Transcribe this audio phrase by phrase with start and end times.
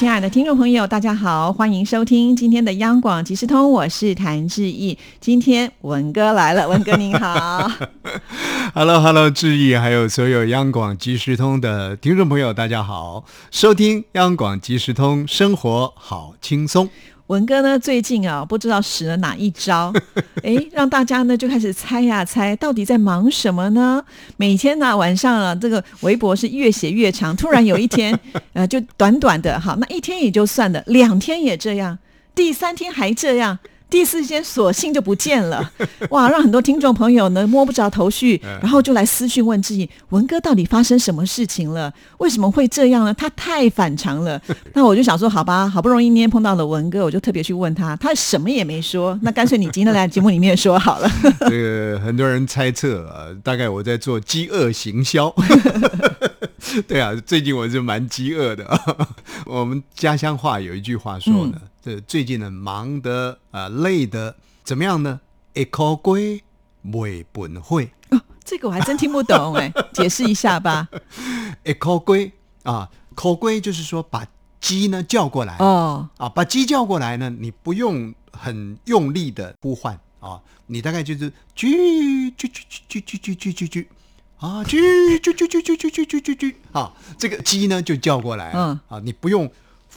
[0.00, 4.96] 亲爱的听众朋友，大家好，欢迎收听今天的央广即时通，我是谭志毅。
[5.20, 7.70] 今天文哥来了，文哥您好。
[8.72, 16.88] Hello，Hello，志毅，还有所有央广即时通的听众朋友，大家好，收听央广即时通，生活好轻松。
[17.30, 19.92] 文哥呢，最近啊，不知道使了哪一招，
[20.42, 24.04] 哎，让大家呢就开始猜呀、猜，到底在忙什么呢？
[24.36, 28.18] 每天呢、晚上啊，这个微博是越写越长，突然有一天，
[28.52, 31.96] 呃，就短短的，好，那一天也就算了，两天也这样，
[32.34, 33.60] 第三天还这样。
[33.90, 35.72] 第四间索性就不见了，
[36.10, 36.28] 哇！
[36.30, 41.92] 让很多听众朋友呢摸不着头绪，然后就来私讯问志毅文哥到底发生什么事情了？
[42.18, 43.12] 为什么会这样呢？
[43.12, 44.40] 他太反常了。
[44.74, 49.18] 那我就想说，好吧，好不容易今天碰到了文哥，我就特别去问他，他什么也没说。
[49.22, 51.10] 那干脆你今天来节目里面说好了。
[51.48, 55.34] 这个很多人猜测啊，大概我在做饥饿行销。
[56.86, 58.64] 对啊，最近我是蛮饥饿的。
[59.46, 65.20] 我们家乡话有一句话说呢，这最近呢忙得啊、累的怎么样呢？
[65.54, 66.42] 一口龟
[66.92, 70.88] 未本会，哦，这个我还真听不懂哎， 解释一下吧。
[71.64, 72.30] 一口龟
[72.62, 74.26] 啊，口龟就是说把
[74.60, 75.56] 鸡呢叫过来。
[75.58, 79.98] 哦，啊，把鸡叫过来呢，你不用很用力的呼唤。
[80.20, 83.86] 啊，你大概就是啾啾啾啾啾啾啾啾啾
[84.36, 84.78] 啊，啾
[85.18, 88.80] 啾啾啾啾啾啾啾啾啾啊，这个鸡呢就叫过来了。
[88.88, 89.50] 啊，你不用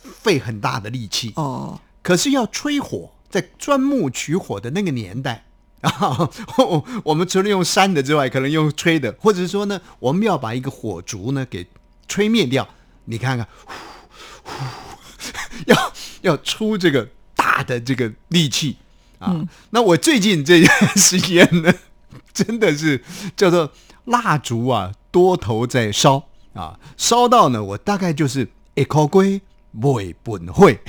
[0.03, 5.45] 费很大的力气哦，可是要吹火，在钻木取火的那个年代
[5.81, 6.29] 啊，
[7.03, 11.67] 我们除了用扇的之外，可能用吹的，或者是说呢，我们要把一个火烛呢给
[12.07, 12.67] 吹灭掉。
[13.05, 13.47] 你看看，
[14.43, 15.33] 呼 呼
[15.65, 18.77] 要要出这个大的这个力气
[19.19, 19.45] 啊。
[19.71, 21.73] 那我最近这段时间呢，
[22.33, 23.03] 真的是
[23.35, 23.71] 叫做
[24.05, 29.41] 蜡烛啊，多头在烧啊，烧到呢，我大概就是一口龟。
[29.81, 30.79] 未本会，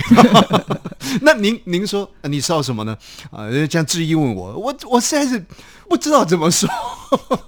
[1.21, 2.97] 那您您说呃你烧什么呢？
[3.31, 5.43] 啊，像质疑问我，我我实在是
[5.89, 6.69] 不知道怎么说。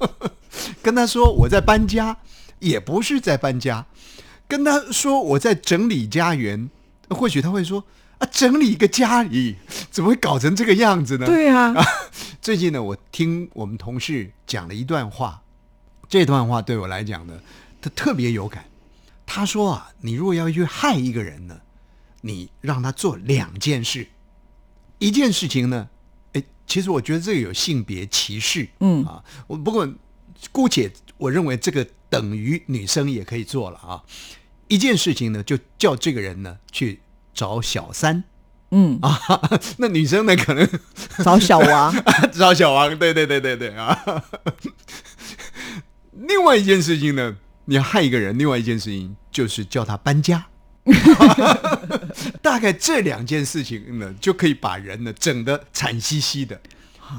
[0.82, 2.18] 跟他说我在搬家，
[2.60, 3.86] 也不是在搬家；
[4.48, 6.70] 跟他说我在整理家园，
[7.10, 7.84] 或许他会说
[8.18, 9.58] 啊，整理一个家里
[9.92, 11.28] 怎么会搞成这个样子呢？
[11.28, 11.76] 对啊，
[12.42, 15.42] 最近呢，我听我们同事讲了一段话，
[16.10, 17.34] 这段话对我来讲呢，
[17.80, 18.66] 他特别有感。
[19.28, 21.60] 他说啊，你如果要去害一个人呢，
[22.22, 24.08] 你让他做两件事，
[24.98, 25.90] 一件事情呢，
[26.34, 29.06] 哎，其实我觉得这个有性别歧视，嗯。
[29.06, 29.88] 啊，我不过
[30.52, 34.02] 姑且我认为这个等于女生也可以做了啊。
[34.70, 37.02] 一件事情呢，就叫这个人呢去
[37.34, 38.24] 找小三。
[38.72, 39.20] 嗯，啊，
[39.78, 40.68] 那女生呢可能
[41.24, 41.94] 找小王，
[42.34, 44.24] 找小王，对对对对对啊。
[46.14, 47.38] 另外一件事情呢，
[47.70, 50.48] 你要害一个人，另外一件事情就是叫他搬家。
[52.42, 56.62] 大概这两件事情呢，就可以把人呢整得惨兮兮的。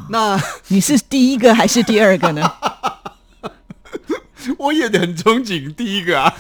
[0.09, 2.51] 那你是第一个还是第二个呢？
[4.59, 6.31] 我也很憧憬第一个啊！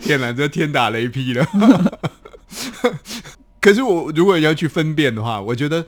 [0.00, 1.44] 天哪，这天打雷劈了。
[3.60, 5.86] 可是我如果要去分辨的话，我觉得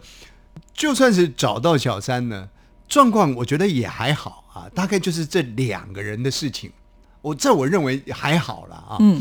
[0.73, 2.49] 就算是找到小三呢，
[2.95, 6.71] 状况我觉得也还好啊，大概就是这两个人的事情，
[7.23, 8.97] 我在我认为还好了啊。
[9.01, 9.21] 嗯，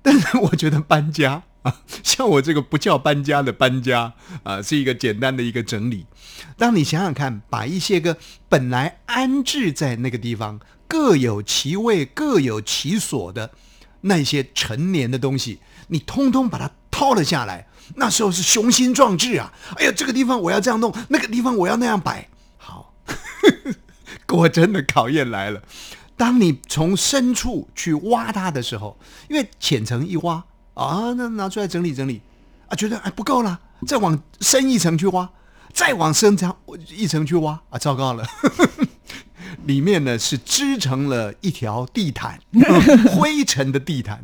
[0.00, 6.06] 但是我觉得搬家啊，像我这个不叫搬家的搬家啊，是一个简单的一个整理。
[6.56, 8.16] 当你想想看，把一些个
[8.48, 10.58] 本来安置在那个地方
[10.88, 13.50] 各有其位、各有其所的
[14.00, 15.58] 那些陈年的东西，
[15.88, 19.52] 你通通把它掏了下来，那时候是雄心壮志啊！
[19.76, 22.26] 哎呀，这个地方我要这样弄，那个地方我要那样摆。
[24.26, 25.62] 果真的考验来了。
[26.16, 28.98] 当你从深处去挖它的时候，
[29.28, 30.44] 因为浅层一挖
[30.74, 32.20] 啊，那拿出来整理整理
[32.68, 35.30] 啊，觉得哎不够了，再往深一层去挖，
[35.72, 36.54] 再往深层
[36.90, 38.26] 一层去挖啊，糟糕了，
[39.64, 42.38] 里面呢是织成了一条地毯，
[43.16, 44.22] 灰尘的地毯，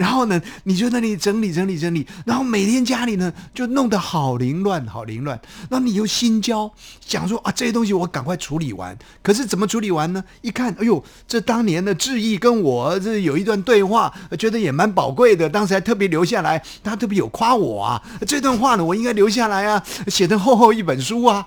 [0.00, 5.38] 然后呢，你就那里整理整理整理，然后每天家里呢就弄得好凌乱，好凌乱。
[5.68, 6.72] 那你又心焦，
[7.06, 8.96] 想说啊这些东西我赶快处理完。
[9.22, 10.24] 可是怎么处理完呢？
[10.40, 18.02] 一看，哎呦，这当年的志毅跟我这有一段对话，觉得也蛮宝贵的，当时还特别留下来，他特别有夸我啊。
[18.26, 21.46] 这段话呢，我应该留下来啊，写成厚厚一本书啊。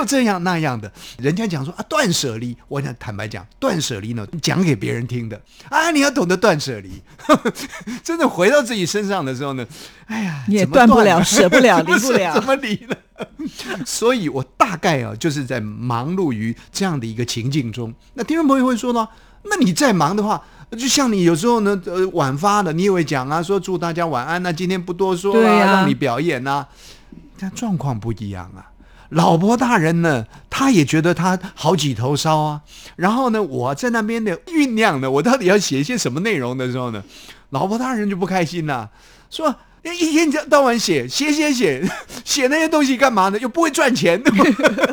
[0.00, 6.90] 就这样那样的，人家讲说啊断舍离，我想坦白讲，断舍离呢讲给别人听的啊，你要懂得断舍离。
[8.02, 9.66] 真的回到自己身上的时候呢，
[10.06, 12.96] 哎呀，你也断不了舍不了 离不了怎么离呢？
[13.84, 17.92] 所以我大概啊，就是在忙碌于这样的一个情境中。
[18.14, 19.06] 那听众朋友会说呢，
[19.44, 20.42] 那你再忙的话。
[20.78, 26.64] 就像你有时候呢，呃，晚发的，你也会讲啊，说祝大家晚安那、今天不多说了、对呀让你表演呐、
[27.36, 28.69] 但状况不一样啊。
[29.10, 32.60] 老婆大人呢，他也觉得他好几头烧啊。
[32.96, 37.02] 然后呢，我在那边的酝酿呢，我到底要写一些什么内容的时候呢，
[37.50, 38.88] 老婆大人就不开心了，
[39.30, 41.82] 说一天到晚写写写写
[42.24, 43.38] 写那些东西干嘛呢？
[43.38, 44.22] 又不会赚钱，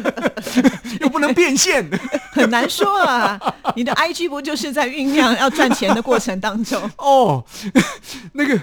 [1.01, 1.85] 又不能变现。
[2.31, 3.39] 很难说啊。
[3.75, 6.89] 你的 IG 不就是在酝酿要赚钱的过程当中？
[6.97, 7.43] 哦，
[8.33, 8.59] 那个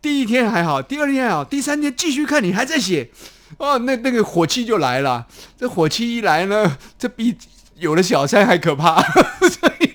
[0.00, 3.10] 第一天还好，第二天还好，第三天继续看你还在写，
[3.58, 5.26] 哦，那那个火气就来了。
[5.56, 7.36] 这火气一来呢，这比
[7.76, 9.02] 有了小三还可怕。
[9.02, 9.90] 所 以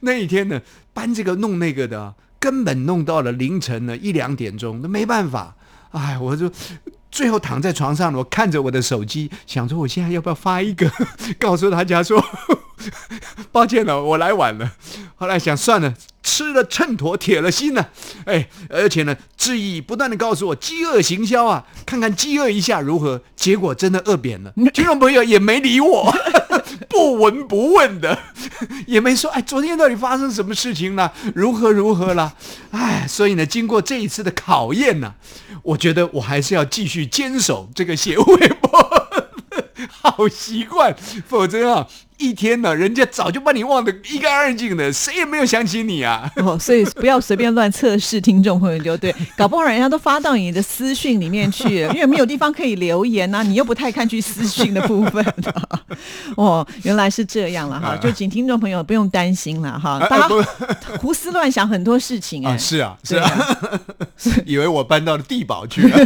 [0.00, 0.60] 那一天呢，
[0.92, 5.56] 搬这个弄那个的，根本弄到了凌晨呢一两点钟，那没办法。
[5.90, 6.50] 哎，我就
[7.10, 10.90] 最后躺在床上，我看着我的手机，想说我现在要不要发一个，
[11.40, 12.22] 告诉大家说，
[13.50, 14.72] 抱歉了，我来晚了。
[15.16, 15.94] 后来想算了，
[16.28, 17.88] 吃了秤砣铁了心了。
[18.26, 23.22] 哎，而且呢，志毅不断的告诉我饥饿行销啊，看看饥饿一下如何。
[23.34, 26.14] 结果真的饿扁了，听众朋友也没理我，
[26.90, 28.18] 不闻不问的，
[28.86, 32.34] 也没说哎，昨天到底发生什么事情了，如何如何了。
[32.72, 35.14] 哎，所以呢，经过这一次的考验呢、
[35.62, 38.68] 我觉得我还是要继续坚守这个写微博
[39.90, 40.94] 好习惯，
[41.26, 41.86] 否则啊，
[42.18, 46.30] 一天呢，人家早就把你忘得一干二净的，谁也没有想起你啊。
[46.36, 55.24] 哦，所以不要随便乱测试听众朋友就对， 搞不好人家都发到你的私讯里面去了，因为没有地方可以留言呐、你又不太看去私讯的部分、
[56.36, 60.42] 哦，原来是这样了哈，就请听众朋友不用担心了哈，大家不
[60.98, 63.46] 胡思乱想很多事情哎、啊，是啊，是对啊，
[64.44, 65.98] 以为我搬到了地堡去了。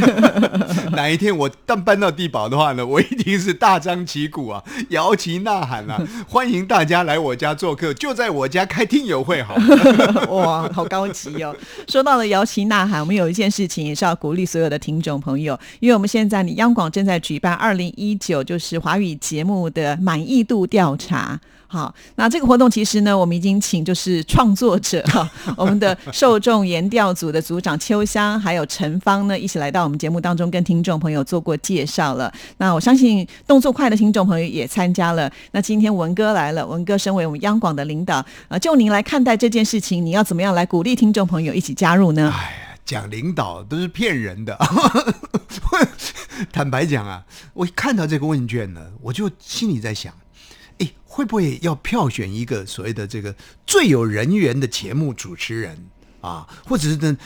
[0.93, 9.55] 哪一天我但搬到地堡的话呢，我一定是大张旗鼓啊，摇旗呐喊啊， 欢迎大家来我家做客，就在我家开听友会好。
[10.35, 11.55] 哇，好高级哦！
[11.89, 21.39] 说到了摇旗呐喊，我们有一件事情也是要鼓励所有的听众朋友，因为我们现在你央广正在举办二零一九就是华语节目的满意度调查。
[21.67, 25.27] 好，那这个活动其实呢，我们已经请就是创作者哈，
[25.57, 32.31] 我们的受众研调组的组长秋香还有陈芳呢，一起来到我们节目当中跟听众朋友做过介绍了。
[32.59, 35.33] 那我相信动作快的听众朋友也参加了。
[35.53, 42.33] 那今天文哥来了，文哥身为我们央广的领导，呃，就您来看待这件事情，你要怎么样来鼓励听众朋友一起加入呢？
[42.35, 44.59] 哎呀，讲领导都是骗人的。
[46.51, 47.25] 坦白讲啊，
[47.55, 50.13] 我一看到这个问卷呢，我就心里在想，
[50.79, 53.35] 哎，会不会要票选一个所谓的这个
[53.67, 55.87] 最有人缘的节目主持人
[56.21, 57.17] 啊，或者是呢，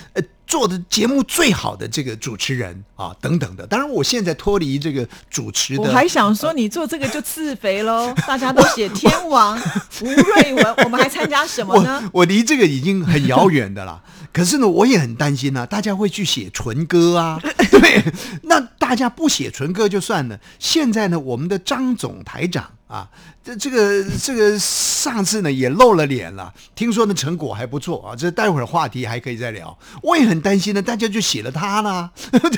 [0.46, 3.66] 做的节目最好的这个主持人啊，等等的。
[3.66, 8.14] 当然，我现在脱离这个主持的，我还想说，你做这个就自肥喽！
[8.26, 9.60] 大家都写天王
[10.02, 12.00] 吴瑞文， 我们还参加什么呢？
[12.12, 14.00] 我我离这个已经很遥远的啦。
[14.32, 17.40] 可是呢，我也很担心啊，大家会去写纯歌啊，
[17.70, 18.04] 对，
[18.42, 20.38] 那大家不写纯歌就算了。
[20.58, 23.08] 现在呢，我们的张总台长啊，
[23.42, 29.76] 这这个这个上次呢也露了脸了，听说呢成果还不错啊，这待会儿话题还可以再聊。
[30.02, 32.10] 我也很担心呢，大家就写了他啦，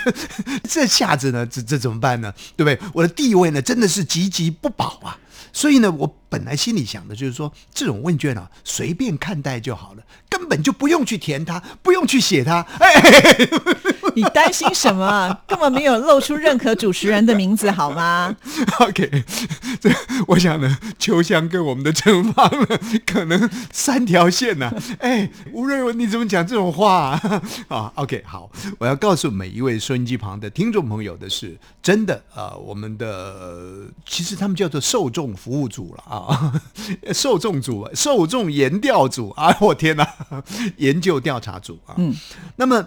[0.69, 2.33] 这下子呢，这这怎么办呢？
[2.57, 2.91] 对不对？
[2.93, 5.19] 我的地位呢，真的是岌岌不保啊。
[5.51, 12.61] 所以呢，我本来心里想的就是说，这种问卷啊，随便看待就好了，根本就不用去填它，不用去写它。
[12.79, 12.93] 哎，
[14.17, 15.43] 你担心什么啊？
[15.47, 18.35] 根本没有露出任何主持人的名字，好吗？
[18.81, 19.25] OK，
[19.81, 19.91] 这
[20.27, 27.43] 我想呢，秋香跟我们的陈芳呢，可能三条线呢、 哎，吴瑞文，你怎么讲这种话啊？
[27.69, 36.53] 啊，OK，好，我要告诉每一位收音机旁的听众朋友的是，真的啊、呃我们的、呃其实他们叫做受众服务组了啊，
[37.13, 40.07] 受众组、受众研调组啊，我天哪，
[40.77, 42.15] 研究调查组啊，嗯，
[42.57, 42.87] 那么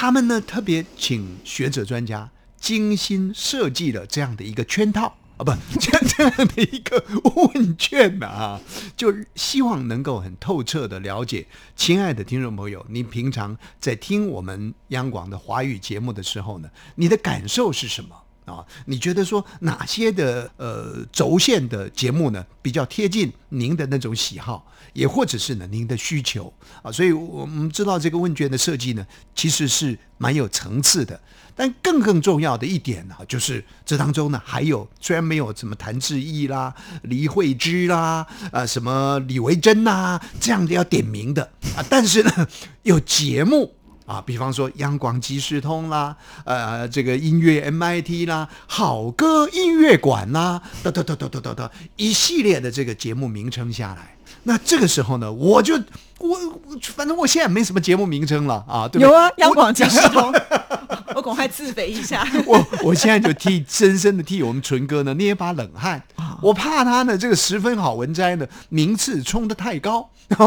[0.00, 7.04] 他们呢特别请学者专家精心设计了这样的一个圈套啊，不，这 这样的一个
[7.52, 8.60] 问卷呢啊，
[8.96, 18.16] 就希望能够很透彻的了解，亲爱的听众朋友，你平常在听我们央广的华语节目的时候呢，你的感受是什么？
[18.46, 26.90] 啊，你觉得说哪些的呃轴线的节目呢比较贴近您的那种喜好，也或者是呢您的需求啊？
[26.90, 31.20] 所以我们知道这个问卷的设计呢，其实是蛮有层次的。
[31.56, 41.42] 但更更重要的一点呢，就是这当中呢还有虽然没有什么谭志毅啦、李慧芝啦、啊什么李维珍呐这样的要点名的
[41.76, 42.46] 啊，但是呢
[42.82, 43.74] 有节目。
[44.06, 55.74] 啊，比方说央广即时通啦，呃，这个音乐 MIT 啦，好歌音乐馆啦，哒哒哒哒哒哒哒，一系列的这个节目名称下来，那这个时候呢，我就
[56.18, 56.38] 我
[56.82, 59.08] 反正我现在没什么节目名称了啊，对不对？
[59.08, 60.32] 有啊，央广即时通，
[61.14, 62.26] 我赶快自肥一下。
[62.46, 66.02] 我我现在就替深深的替我们纯哥呢捏一把冷汗，
[66.42, 70.10] 我怕他呢这个十分好文摘呢名次冲得太高。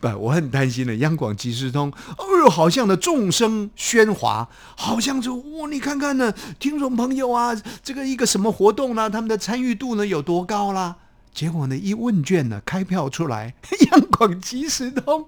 [0.00, 0.96] 不，我很担心的。
[0.96, 9.08] 央广即时通，哦呦，好像呢众生喧哗，好像就哇，你看看呢，听众朋友啊，这个一个什么活动呢？
[9.08, 10.96] 他们的参与度呢有多高啦？
[11.34, 13.52] 结果呢，一问卷呢，开票出来，
[13.90, 15.26] 央广即时通，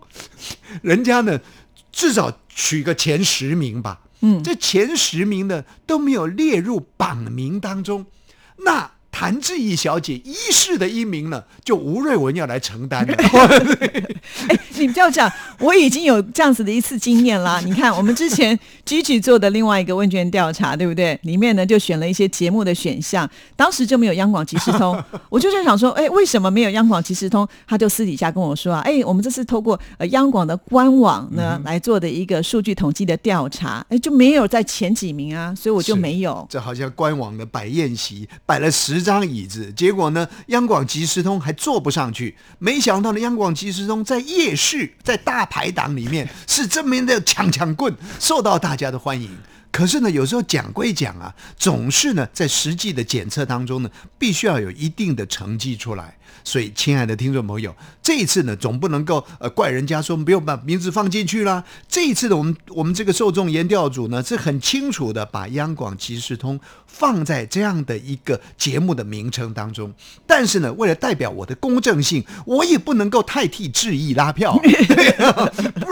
[0.80, 1.40] 人家呢
[1.90, 4.00] 至少取个前十名吧。
[4.20, 8.06] 嗯，这前十名呢都没有列入榜名当中，
[8.64, 8.92] 那。
[9.18, 13.14] 谭志毅小姐一世的一名呢，就吴瑞文要来承担了。
[14.46, 17.58] 哎，你不要讲，我已经有这样子的一次经验啦。
[17.64, 21.18] 你看，我们之前 Gigi 做的另外一个问卷调查，对不对？
[21.22, 25.02] 里面呢就选了一些节目的选项，当时就没有央广即时通。
[25.30, 27.48] 我就在想说，哎，为什么没有央广即时通？
[27.66, 36.46] 他就私底下跟我说啊，哎，我们这是透过呃央广的官网呢来做的一个数据统计的调查，哎，就没有在前几名啊，所以我就没有。
[36.50, 39.06] 这好像官网的摆宴席摆了十。
[39.06, 40.28] 张椅子，结果呢？
[40.48, 42.34] 央广即时通还坐不上去。
[42.58, 49.30] 没想到呢，央广即时通在夜市，在大排档里面是这么的抢抢棍，受到大大家的欢迎。
[49.72, 56.14] 可是呢，有时候讲归讲啊，总是呢，在实际的检测当中呢，必须要有一定的成绩出来。
[56.44, 61.64] 所以，亲爱的听众朋友，这一次呢，总不能够呃怪人家说没有把名字放进去啦。
[61.88, 69.92] 这一次的我们我们这个受众研调组呢，是很清楚的把央广即时通放在这样的一个节目的名称当中。
[70.26, 74.58] 但是呢，为了代表我的公正性，我也不能够太替志毅拉票，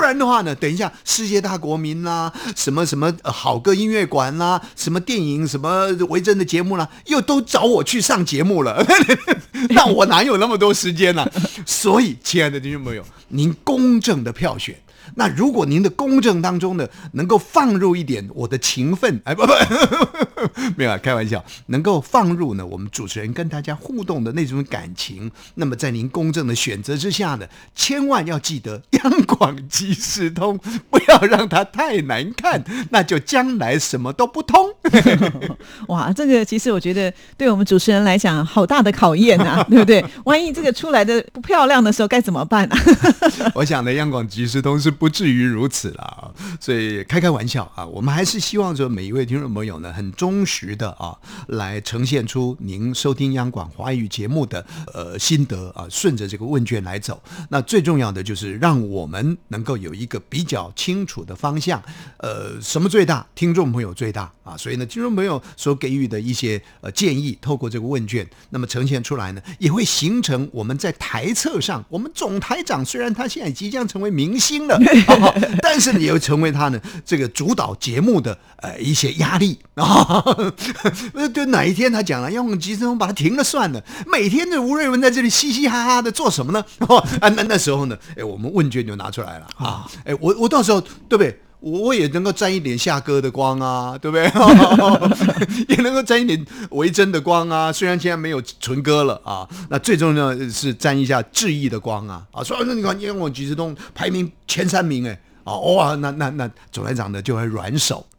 [0.05, 8.87] 不然的话呢，等一下世界大国民啦，什么什么好歌音乐馆啦，什么电影什么维珍的节目啦，又都找我去上节目了，
[9.73, 11.27] 那我哪有那么多时间呢？
[11.65, 14.79] 所以，亲爱的听众朋友，您公正的票选。
[15.17, 19.53] 那如果您的公正当中呢，能够放入一点我的情分，哎不不，
[20.77, 30.59] 没有啊，开玩笑，能够放入呢我们主持人跟大家互动的那种感情，那么在您公正的选择之下呢，千万要记得央广即时通，
[30.89, 34.71] 不要让它太难看， 那就将来什么都不通。
[35.89, 40.05] 哇，这个其实我觉得对我们主持人来讲，好大的考验啊，对不对？
[40.25, 42.77] 万一这个出来的不漂亮的时候该怎么办呢？
[43.55, 44.94] 我想呢，央广即时通是。
[44.95, 51.15] 不至于如此了，所以开开玩笑啊，我们还是希望说每一位听众朋友呢，很忠实的啊，
[51.49, 57.23] 来呈现出您收听央广华语节目的呃心得啊，顺着这个问卷来走。
[57.51, 61.83] 那最重要的就是让我们能够有一个比较清楚的方向。
[62.19, 63.27] 呃，什么最大？
[63.35, 74.79] 听众朋友最大啊，所以呢，听众朋友所给予的一些呃建议，透过这个问卷，那么呈现出来呢，也会形成我们在台侧上，我们总台长虽然他现在即将成为明星了。
[75.63, 80.23] 但是你又成为他呢这个主导节目的呃一些压力啊。
[81.33, 83.83] 对，哪一天他讲了，用集中把它停了算了。
[84.07, 86.65] 每天的吴瑞文在这里嘻嘻哈哈的做什么呢？
[87.21, 89.87] 啊，那那时候呢，哎，我们问卷就拿出来了啊。
[90.05, 91.41] 哎，我我到时候对不对？
[91.65, 94.25] 我也能够沾一点夏哥的光啊， 对不对？
[95.69, 97.73] 也能够沾一点维珍的光啊。
[97.73, 102.45] 虽然现在没有纯哥了啊，那最重要的是沾一下志毅的光啊啊！
[102.45, 108.07] 所以说，你看，因为我即时通排名前三名，哎，啊哇，那那那总台长呢就会软手。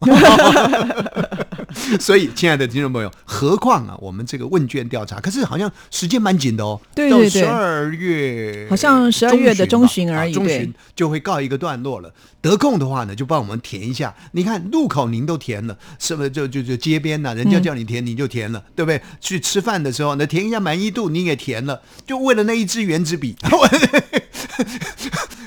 [2.00, 12.10] 所以，亲爱的听众朋友，何况啊，我们这个问卷调查，可是好像时间蛮紧的哦，对对对，十二月，好像十二月的中旬而已，中旬就会告一个段落了。
[12.40, 14.14] 得空的话呢，就帮我们填一下。
[14.32, 16.30] 你看路口您都填了，是不是？
[16.30, 19.00] 就就就街边呐，人家叫你填，你就填了，对不对？
[19.20, 23.36] 去吃饭的时候，呢填一下满意度，你也填了，就为了那一支圆珠笔。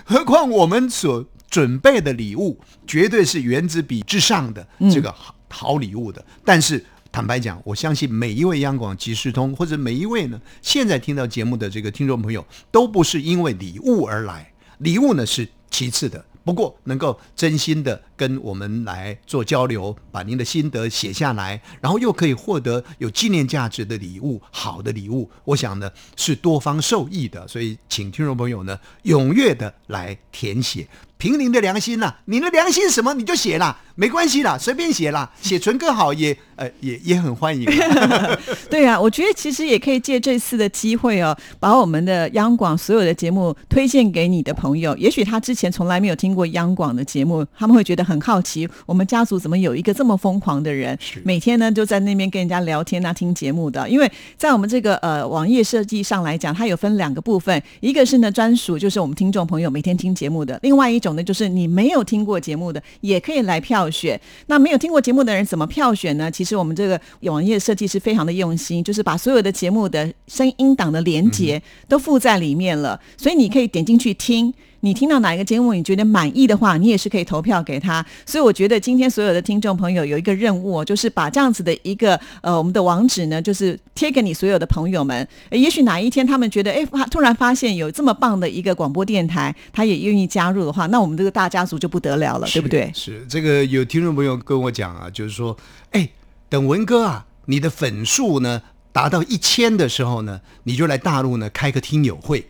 [0.05, 5.13] 何况我们所准备的礼物，绝对是原子笔之上的这个。
[5.51, 16.24] 好礼物的，但是坦白讲，我相信每一位央广即时通或者每一位呢现在听到节目的这个听众朋友，都不是因为礼物而来，礼物呢是其次的。
[16.44, 27.48] 不过能够真心的跟我们来做交流，把您的心得写下来，然后又可以获得有纪念价值的礼物，好的礼物，我想呢是多方受益的。
[27.48, 30.88] 所以，请听众朋友呢踊跃的来填写。
[31.19, 38.39] 凭您的良心呐、你的良心什么你就写啦，没关系啦，随便写啦，写纯更好也 呃也也很欢迎啦。
[38.71, 44.95] 对啊，我觉得其实也可以借这次的机会哦，把我们的央广所有的节目推荐给你的朋友。
[44.95, 53.89] 也许他之前从来没有听过央广的节目，他们会觉得很好奇，我们家族怎么有一个这么疯狂的人是，每天呢就在那边跟人家聊天啊、听节目的。
[53.89, 64.19] 因为在我们这个呃网页设计上来讲，它有分两个部分，一个是呢专属就是我们听众朋友每天听节目的，另外一种呢就是你没有听过节目的也可以来票选。
[64.47, 66.29] 那没有听过节目的人怎么票选呢？
[66.29, 74.53] 其实我们这个网页设计是非常的用心，就是把所有的节目的声音档的连接都附在里面了，所以你可以点进去听。
[74.81, 78.05] 你听到哪一个节目你觉得满意的话，你也是可以投票给他。
[78.25, 85.27] 所以我觉得今天所有的听众朋友有一个任务哦，就是把这样子的一个呃我们的网址呢，就是贴给你所有的朋友们。
[85.50, 92.91] 呃也许哪一天他们觉得哎发突然发现有这么棒的一个广播电台，他也愿意加入的话，那我们这个大家族就不得了了，对不对？
[92.93, 95.57] 是这个有听众朋友跟我讲啊，就是说，
[95.91, 96.09] 哎，
[96.48, 102.48] 等文哥啊，你的粉数呢达到一千的时候呢，你就来大陆呢开个听友会。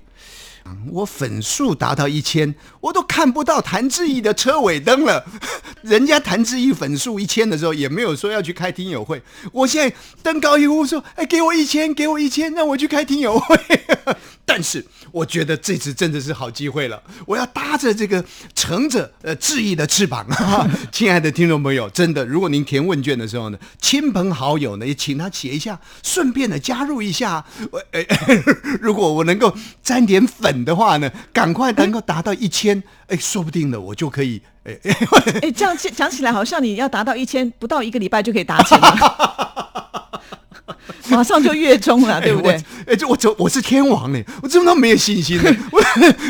[0.91, 5.25] 我粉数达到一千，我都看不到谭志毅的车尾灯了。
[5.81, 9.21] 人家谭志毅粉数一千的时候，也没有说要去开听友会。
[9.51, 13.57] 我现在登高一呼说：“哎，给我一千，给我一千，让我去开听友会。”
[14.51, 18.25] 但是我觉得这次真的是好机会了，我要搭着这个
[18.55, 20.67] 乘着呃志毅的翅膀 啊！
[20.91, 27.45] 亲爱的听众朋友，真的，如果您填问卷的时候呢，亲朋好友呢也请他写一下，顺便的加入一下。
[27.69, 28.03] 我哎，
[28.81, 34.97] 如果我能够沾点粉的话呢，赶快能够达到一千，哎，说不定呢我就可以哎哎
[35.43, 39.48] 哎，这样讲讲起来，好像你要达到一千，不到一个礼拜就可以达成了，
[41.15, 42.53] 马上就月中了，对不对？
[42.53, 45.51] 哎，我哎这我走我是天王呢，我怎么那么没有信心呢？
[45.71, 45.81] 我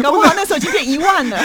[0.02, 1.38] 搞不好那时候已经变一万了。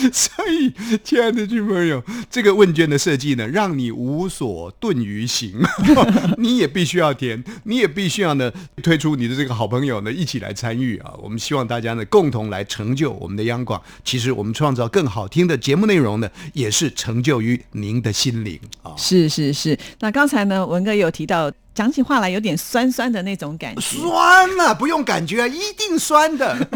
[0.12, 0.72] 所以，
[1.04, 5.52] 亲爱的听朋友，这个问卷的设计呢，让你无所遁于行，
[6.38, 8.50] 你也必须要填，你也必须要呢
[8.82, 11.12] 推出你的这个好朋友呢一起来参与啊！
[11.22, 13.80] 我们希望大家呢共同来成就我们的央广。
[14.04, 18.94] 其实，我们创造更好听的节目内容呢，也是成就于您的心灵啊！
[18.96, 21.52] 是是是，那刚才呢，文哥有提到。
[21.74, 26.68] 讲起话来有点酸酸的那种感觉，酸啊、不用感觉啊，一定酸的。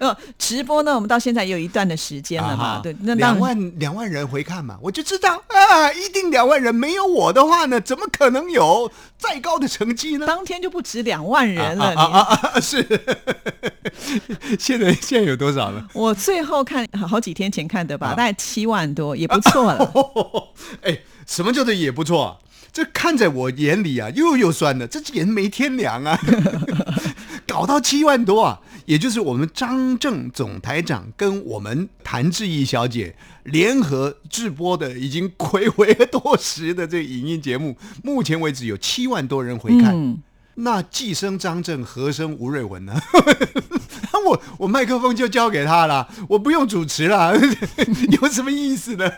[0.00, 6.74] 呃， 直播呢，我们到现在也有一段的时间了嘛，啊对，那当两然万两万人回看嘛，我就知道啊，一定两万人。
[6.74, 10.26] 没有我的话呢，怎么可能有再高的成绩呢？
[10.26, 11.94] 当天就不止两万人了。
[11.94, 12.60] 啊啊啊啊！
[12.60, 12.84] 是，
[14.58, 15.86] 现在现在有多少了？
[15.94, 19.92] 我最后看好几天前看的吧，大概七万多，也不错了。
[20.82, 22.36] 哎，什么叫做也不错、啊？
[22.72, 26.18] 这看在我眼里啊，又又酸了，这人没天良啊！
[27.46, 39.94] 搞到七万多啊，也就是我们张正总台长跟我们谭志毅小姐联合制播的，已经暌违多时的这个影音节目，目前为止有七万多人回看。
[39.94, 40.22] 嗯，
[40.54, 42.94] 那既生张正，何生吴瑞文呢？
[44.24, 47.34] 我我麦克风就交给他了，我不用主持了，
[48.22, 49.10] 有什么意思呢？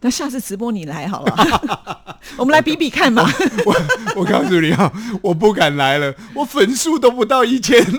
[0.00, 3.22] 那下次直播你来好了， 我们来比比看嘛。
[3.66, 3.76] 我
[4.16, 4.90] 我告诉你啊，
[5.22, 7.84] 我不敢来了，我粉数都不到一千。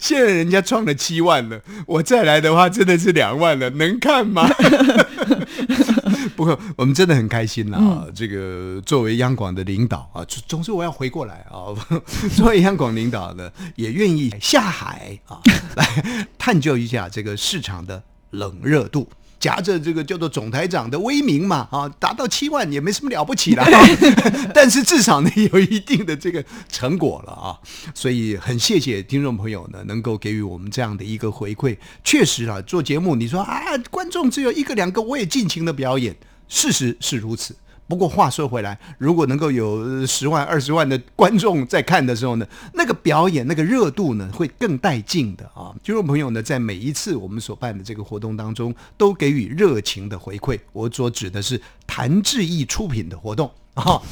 [0.00, 4.48] 现在人家创了七万了，我再来的话真的是两万了，能看吗？
[6.34, 8.06] 不过我们真的很开心啦、啊！
[8.14, 11.70] 这个作为央广的领导啊，总之我要回过来啊。
[12.34, 15.40] 作为央广领导呢，也愿意下海啊，
[15.76, 19.08] 来探究一下这个市场的冷热度。
[19.42, 23.66] 夹着这个叫做总台长的威名嘛，啊，达到七万也没什么了不起了，
[24.54, 27.58] 但是至少呢有一定的这个成果了啊，
[27.92, 31.76] 所以很谢谢听众朋友呢能够给予我们这样的一个回馈。
[32.04, 36.14] 确实啊，做节目你说啊，观众只有一个两个，我也尽情的表演，
[36.46, 37.56] 事实是如此。
[37.92, 45.76] 不过话说回来，如果能够有十万、二十万的观众在看的时候呢，那个表演、那个热度呢，会更带劲的啊！
[45.84, 50.58] 听众朋友呢，在每一次我们所办的这个活动当中，都给予热情的回馈。
[50.72, 53.50] 我所指的是谭志毅出品的活动。
[53.82, 54.02] 哦，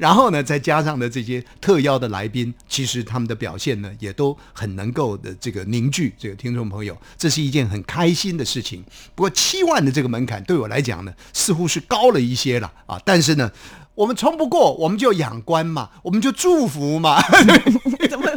[0.00, 8.84] 然后呢，再加上呢这些特邀的来宾，其实他们的表现呢，也都很能够的这个凝聚这个听众朋友，这是一件很开心的事情。
[9.14, 13.00] 不过七万的这个门槛对我来讲呢，似乎是高了一些了啊。
[13.04, 13.48] 但是呢，
[13.94, 17.22] 我们冲不过，我们就仰观嘛，我们就祝福嘛。
[18.10, 18.28] 怎么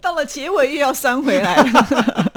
[0.00, 2.32] 到了结尾又要删回来了？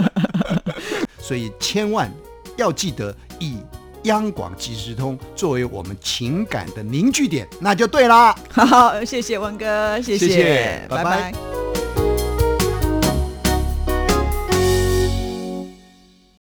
[1.17, 2.11] 所以千万
[2.57, 3.59] 要记得以。
[4.05, 8.35] 央广即时通作为我们情感的凝聚点，那就对啦。
[8.49, 11.64] 好，谢谢文哥，谢谢拜拜